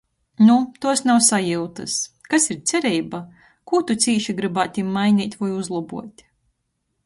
[0.45, 1.97] Nu, tuos nav sajiutys.
[2.31, 3.21] Kas ir cereiba?
[3.71, 6.29] Kū tu cīši grybātu maineit voi uzlobuot?